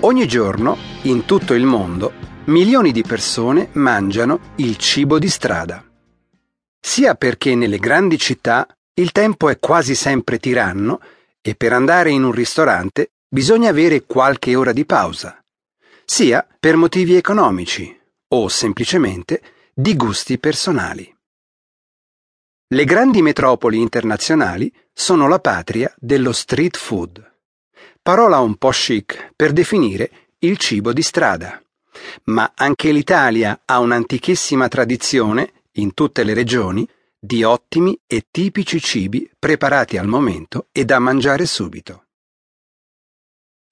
Ogni 0.00 0.28
giorno, 0.28 0.76
in 1.02 1.24
tutto 1.24 1.54
il 1.54 1.64
mondo, 1.64 2.12
milioni 2.44 2.92
di 2.92 3.02
persone 3.02 3.70
mangiano 3.72 4.52
il 4.56 4.76
cibo 4.76 5.18
di 5.18 5.28
strada. 5.28 5.84
Sia 6.78 7.16
perché 7.16 7.56
nelle 7.56 7.78
grandi 7.78 8.16
città 8.16 8.68
il 8.94 9.10
tempo 9.10 9.48
è 9.48 9.58
quasi 9.58 9.96
sempre 9.96 10.38
tiranno 10.38 11.00
e 11.42 11.56
per 11.56 11.72
andare 11.72 12.10
in 12.10 12.22
un 12.22 12.30
ristorante 12.30 13.10
bisogna 13.28 13.70
avere 13.70 14.04
qualche 14.04 14.54
ora 14.54 14.72
di 14.72 14.86
pausa, 14.86 15.44
sia 16.04 16.46
per 16.60 16.76
motivi 16.76 17.16
economici 17.16 18.00
o 18.28 18.48
semplicemente 18.48 19.42
di 19.74 19.96
gusti 19.96 20.38
personali. 20.38 21.12
Le 22.68 22.84
grandi 22.84 23.20
metropoli 23.20 23.80
internazionali 23.80 24.72
sono 24.92 25.26
la 25.26 25.40
patria 25.40 25.92
dello 25.98 26.30
street 26.30 26.76
food, 26.76 27.37
parola 28.08 28.38
un 28.38 28.56
po' 28.56 28.70
chic 28.70 29.32
per 29.36 29.52
definire 29.52 30.28
il 30.38 30.56
cibo 30.56 30.94
di 30.94 31.02
strada. 31.02 31.62
Ma 32.24 32.52
anche 32.54 32.90
l'Italia 32.90 33.60
ha 33.66 33.80
un'antichissima 33.80 34.66
tradizione, 34.66 35.52
in 35.72 35.92
tutte 35.92 36.24
le 36.24 36.32
regioni, 36.32 36.88
di 37.18 37.44
ottimi 37.44 38.00
e 38.06 38.24
tipici 38.30 38.80
cibi 38.80 39.30
preparati 39.38 39.98
al 39.98 40.06
momento 40.06 40.68
e 40.72 40.86
da 40.86 40.98
mangiare 40.98 41.44
subito. 41.44 42.06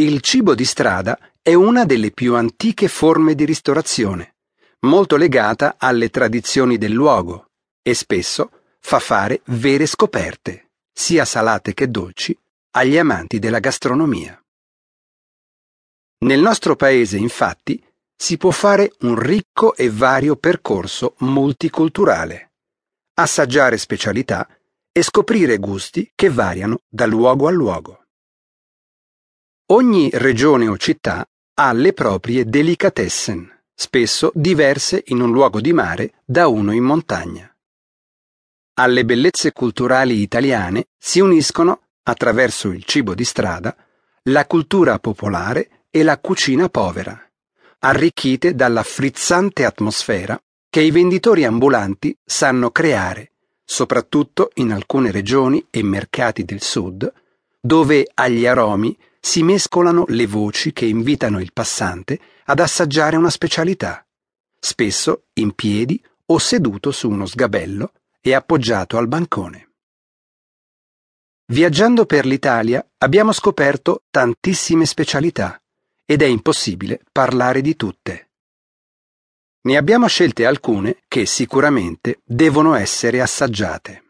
Il 0.00 0.22
cibo 0.22 0.54
di 0.54 0.64
strada 0.64 1.18
è 1.42 1.52
una 1.52 1.84
delle 1.84 2.10
più 2.10 2.34
antiche 2.34 2.88
forme 2.88 3.34
di 3.34 3.44
ristorazione, 3.44 4.36
molto 4.86 5.16
legata 5.16 5.74
alle 5.76 6.08
tradizioni 6.08 6.78
del 6.78 6.92
luogo 6.92 7.48
e 7.82 7.92
spesso 7.92 8.50
fa 8.80 8.98
fare 8.98 9.42
vere 9.48 9.84
scoperte, 9.84 10.70
sia 10.90 11.26
salate 11.26 11.74
che 11.74 11.90
dolci, 11.90 12.34
agli 12.72 12.96
amanti 12.96 13.38
della 13.38 13.58
gastronomia. 13.58 14.36
Nel 16.24 16.40
nostro 16.40 16.76
paese, 16.76 17.16
infatti, 17.16 17.82
si 18.16 18.36
può 18.36 18.50
fare 18.50 18.92
un 19.00 19.18
ricco 19.18 19.74
e 19.74 19.90
vario 19.90 20.36
percorso 20.36 21.14
multiculturale, 21.18 22.52
assaggiare 23.14 23.76
specialità 23.76 24.48
e 24.92 25.02
scoprire 25.02 25.58
gusti 25.58 26.12
che 26.14 26.30
variano 26.30 26.80
da 26.88 27.06
luogo 27.06 27.48
a 27.48 27.50
luogo. 27.50 28.04
Ogni 29.72 30.10
regione 30.12 30.68
o 30.68 30.76
città 30.76 31.26
ha 31.54 31.72
le 31.72 31.92
proprie 31.92 32.44
delicatessen, 32.44 33.64
spesso 33.74 34.30
diverse 34.34 35.02
in 35.06 35.20
un 35.20 35.32
luogo 35.32 35.60
di 35.60 35.72
mare 35.72 36.20
da 36.24 36.46
uno 36.46 36.72
in 36.72 36.84
montagna. 36.84 37.54
Alle 38.74 39.04
bellezze 39.04 39.52
culturali 39.52 40.20
italiane 40.20 40.86
si 40.96 41.20
uniscono, 41.20 41.81
attraverso 42.02 42.68
il 42.68 42.84
cibo 42.84 43.14
di 43.14 43.24
strada, 43.24 43.76
la 44.24 44.46
cultura 44.46 44.98
popolare 44.98 45.86
e 45.90 46.02
la 46.02 46.18
cucina 46.18 46.68
povera, 46.68 47.20
arricchite 47.80 48.54
dalla 48.54 48.82
frizzante 48.82 49.64
atmosfera 49.64 50.40
che 50.68 50.80
i 50.80 50.90
venditori 50.90 51.44
ambulanti 51.44 52.16
sanno 52.24 52.70
creare, 52.70 53.32
soprattutto 53.64 54.50
in 54.54 54.72
alcune 54.72 55.10
regioni 55.10 55.66
e 55.70 55.82
mercati 55.82 56.44
del 56.44 56.62
sud, 56.62 57.12
dove 57.60 58.10
agli 58.14 58.46
aromi 58.46 58.96
si 59.20 59.42
mescolano 59.42 60.04
le 60.08 60.26
voci 60.26 60.72
che 60.72 60.86
invitano 60.86 61.40
il 61.40 61.52
passante 61.52 62.18
ad 62.44 62.60
assaggiare 62.60 63.16
una 63.16 63.30
specialità, 63.30 64.04
spesso 64.58 65.24
in 65.34 65.52
piedi 65.52 66.02
o 66.26 66.38
seduto 66.38 66.90
su 66.90 67.08
uno 67.08 67.26
sgabello 67.26 67.92
e 68.20 68.34
appoggiato 68.34 68.96
al 68.96 69.08
bancone. 69.08 69.71
Viaggiando 71.46 72.06
per 72.06 72.24
l'Italia 72.24 72.86
abbiamo 72.98 73.32
scoperto 73.32 74.04
tantissime 74.10 74.86
specialità 74.86 75.60
ed 76.04 76.22
è 76.22 76.26
impossibile 76.26 77.02
parlare 77.10 77.60
di 77.60 77.76
tutte. 77.76 78.30
Ne 79.62 79.76
abbiamo 79.76 80.06
scelte 80.06 80.46
alcune 80.46 81.02
che 81.08 81.26
sicuramente 81.26 82.20
devono 82.24 82.74
essere 82.74 83.20
assaggiate. 83.20 84.02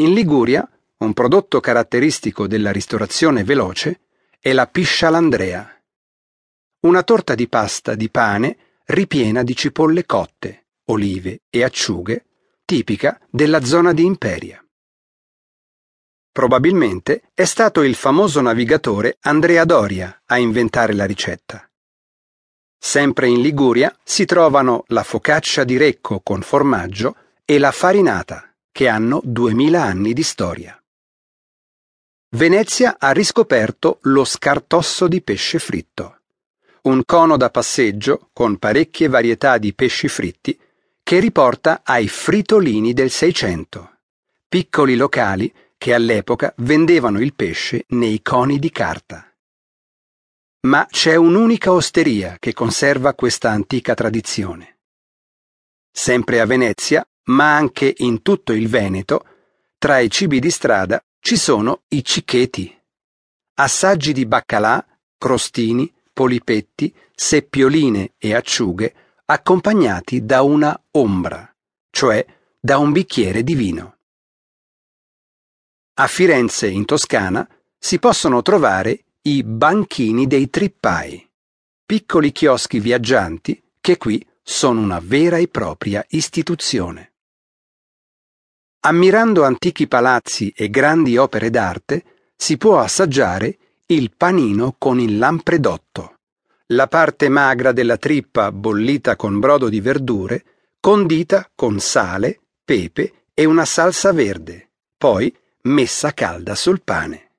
In 0.00 0.12
Liguria, 0.12 0.68
un 0.98 1.12
prodotto 1.12 1.60
caratteristico 1.60 2.46
della 2.46 2.72
ristorazione 2.72 3.44
veloce 3.44 4.00
è 4.38 4.52
la 4.52 4.66
piscialandrea, 4.66 5.82
una 6.80 7.02
torta 7.02 7.34
di 7.34 7.46
pasta 7.48 7.94
di 7.94 8.10
pane 8.10 8.78
ripiena 8.86 9.42
di 9.42 9.54
cipolle 9.54 10.06
cotte, 10.06 10.68
olive 10.86 11.42
e 11.50 11.62
acciughe 11.62 12.24
tipica 12.64 13.20
della 13.30 13.62
zona 13.62 13.92
di 13.92 14.04
Imperia. 14.04 14.64
Probabilmente 16.32 17.22
è 17.34 17.44
stato 17.44 17.82
il 17.82 17.94
famoso 17.94 18.40
navigatore 18.40 19.18
Andrea 19.22 19.64
Doria 19.64 20.22
a 20.26 20.38
inventare 20.38 20.94
la 20.94 21.04
ricetta. 21.04 21.68
Sempre 22.78 23.28
in 23.28 23.40
Liguria 23.40 23.94
si 24.04 24.24
trovano 24.24 24.84
la 24.88 25.02
focaccia 25.02 25.64
di 25.64 25.76
Recco 25.76 26.20
con 26.20 26.40
formaggio 26.40 27.16
e 27.44 27.58
la 27.58 27.72
farinata, 27.72 28.54
che 28.70 28.88
hanno 28.88 29.20
2000 29.24 29.82
anni 29.82 30.12
di 30.12 30.22
storia. 30.22 30.80
Venezia 32.30 32.96
ha 32.98 33.10
riscoperto 33.10 33.98
lo 34.02 34.24
scartosso 34.24 35.08
di 35.08 35.20
pesce 35.20 35.58
fritto, 35.58 36.20
un 36.82 37.04
cono 37.04 37.36
da 37.36 37.50
passeggio 37.50 38.30
con 38.32 38.56
parecchie 38.56 39.08
varietà 39.08 39.58
di 39.58 39.74
pesci 39.74 40.06
fritti 40.06 40.58
che 41.02 41.18
riporta 41.18 41.80
ai 41.82 42.06
fritolini 42.06 42.92
del 42.92 43.10
Seicento, 43.10 43.98
piccoli 44.48 44.94
locali 44.94 45.52
che 45.80 45.94
all'epoca 45.94 46.52
vendevano 46.58 47.20
il 47.20 47.32
pesce 47.32 47.86
nei 47.88 48.20
coni 48.20 48.58
di 48.58 48.70
carta. 48.70 49.34
Ma 50.66 50.86
c'è 50.86 51.14
un'unica 51.14 51.72
osteria 51.72 52.36
che 52.38 52.52
conserva 52.52 53.14
questa 53.14 53.48
antica 53.50 53.94
tradizione. 53.94 54.80
Sempre 55.90 56.40
a 56.40 56.44
Venezia, 56.44 57.02
ma 57.28 57.56
anche 57.56 57.94
in 57.96 58.20
tutto 58.20 58.52
il 58.52 58.68
Veneto, 58.68 59.24
tra 59.78 60.00
i 60.00 60.10
cibi 60.10 60.38
di 60.38 60.50
strada 60.50 61.02
ci 61.18 61.38
sono 61.38 61.84
i 61.88 62.04
ciccheti, 62.04 62.78
assaggi 63.54 64.12
di 64.12 64.26
baccalà, 64.26 64.86
crostini, 65.16 65.90
polipetti, 66.12 66.94
seppioline 67.14 68.12
e 68.18 68.34
acciughe 68.34 68.94
accompagnati 69.24 70.26
da 70.26 70.42
una 70.42 70.78
ombra, 70.90 71.50
cioè 71.88 72.22
da 72.60 72.76
un 72.76 72.92
bicchiere 72.92 73.42
di 73.42 73.54
vino. 73.54 73.99
A 76.00 76.06
Firenze, 76.06 76.66
in 76.66 76.86
Toscana, 76.86 77.46
si 77.78 77.98
possono 77.98 78.40
trovare 78.40 79.04
i 79.20 79.42
banchini 79.42 80.26
dei 80.26 80.48
trippai, 80.48 81.28
piccoli 81.84 82.32
chioschi 82.32 82.80
viaggianti 82.80 83.62
che 83.78 83.98
qui 83.98 84.26
sono 84.42 84.80
una 84.80 84.98
vera 84.98 85.36
e 85.36 85.48
propria 85.48 86.02
istituzione. 86.08 87.12
Ammirando 88.86 89.44
antichi 89.44 89.86
palazzi 89.88 90.50
e 90.56 90.70
grandi 90.70 91.18
opere 91.18 91.50
d'arte, 91.50 92.04
si 92.34 92.56
può 92.56 92.78
assaggiare 92.78 93.58
il 93.88 94.10
panino 94.16 94.76
con 94.78 95.00
il 95.00 95.18
lampredotto 95.18 96.14
la 96.68 96.86
parte 96.86 97.28
magra 97.28 97.72
della 97.72 97.98
trippa 97.98 98.50
bollita 98.52 99.16
con 99.16 99.38
brodo 99.38 99.68
di 99.68 99.82
verdure, 99.82 100.44
condita 100.80 101.50
con 101.54 101.78
sale, 101.78 102.40
pepe 102.64 103.24
e 103.34 103.44
una 103.44 103.66
salsa 103.66 104.12
verde, 104.12 104.70
poi 104.96 105.36
messa 105.62 106.12
calda 106.14 106.54
sul 106.54 106.80
pane. 106.82 107.32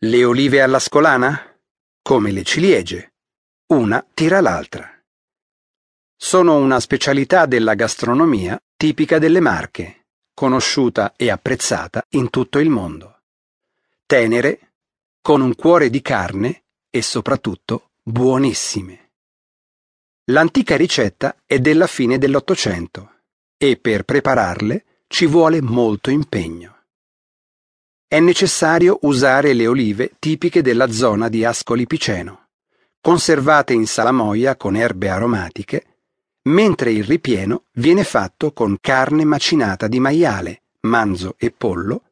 Le 0.00 0.24
olive 0.24 0.60
alla 0.60 0.78
scolana? 0.78 1.58
Come 2.02 2.30
le 2.30 2.42
ciliegie. 2.42 3.14
Una 3.68 4.04
tira 4.12 4.40
l'altra. 4.40 4.86
Sono 6.14 6.56
una 6.56 6.78
specialità 6.78 7.46
della 7.46 7.74
gastronomia 7.74 8.60
tipica 8.76 9.18
delle 9.18 9.40
Marche, 9.40 10.08
conosciuta 10.34 11.14
e 11.16 11.30
apprezzata 11.30 12.04
in 12.10 12.28
tutto 12.28 12.58
il 12.58 12.68
mondo. 12.68 13.22
Tenere, 14.04 14.74
con 15.22 15.40
un 15.40 15.54
cuore 15.54 15.88
di 15.88 16.02
carne 16.02 16.64
e 16.90 17.00
soprattutto 17.00 17.92
buonissime. 18.02 19.12
L'antica 20.26 20.76
ricetta 20.76 21.34
è 21.46 21.58
della 21.58 21.86
fine 21.86 22.18
dell'Ottocento 22.18 23.20
e 23.56 23.78
per 23.78 24.04
prepararle 24.04 24.84
ci 25.12 25.26
vuole 25.26 25.60
molto 25.60 26.08
impegno. 26.08 26.84
È 28.08 28.18
necessario 28.18 28.98
usare 29.02 29.52
le 29.52 29.66
olive 29.66 30.12
tipiche 30.18 30.62
della 30.62 30.90
zona 30.90 31.28
di 31.28 31.44
Ascoli 31.44 31.86
Piceno, 31.86 32.48
conservate 32.98 33.74
in 33.74 33.86
salamoia 33.86 34.56
con 34.56 34.74
erbe 34.74 35.10
aromatiche, 35.10 35.98
mentre 36.44 36.92
il 36.92 37.04
ripieno 37.04 37.64
viene 37.72 38.04
fatto 38.04 38.52
con 38.52 38.78
carne 38.80 39.26
macinata 39.26 39.86
di 39.86 40.00
maiale, 40.00 40.62
manzo 40.80 41.34
e 41.36 41.50
pollo, 41.50 42.04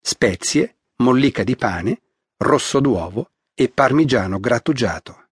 spezie, 0.00 0.78
mollica 0.96 1.44
di 1.44 1.54
pane, 1.54 2.00
rosso 2.38 2.80
d'uovo 2.80 3.30
e 3.54 3.68
parmigiano 3.68 4.40
grattugiato. 4.40 5.28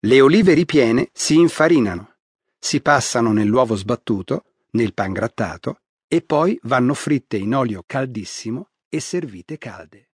Le 0.00 0.20
olive 0.20 0.52
ripiene 0.52 1.08
si 1.14 1.36
infarinano, 1.36 2.16
si 2.58 2.82
passano 2.82 3.32
nell'uovo 3.32 3.76
sbattuto, 3.76 4.44
nel 4.72 4.94
pan 4.94 5.12
grattato 5.12 5.80
e 6.06 6.22
poi 6.22 6.58
vanno 6.62 6.94
fritte 6.94 7.36
in 7.36 7.54
olio 7.54 7.82
caldissimo 7.86 8.70
e 8.88 9.00
servite 9.00 9.58
calde. 9.58 10.09